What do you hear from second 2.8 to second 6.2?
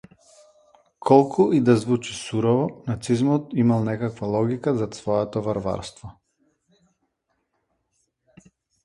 нацизмот имал некаква логика зад своето варварство.